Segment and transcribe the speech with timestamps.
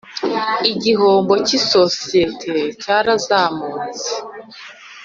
[0.71, 4.09] igihombo cy’ isosiyete cyarazamutse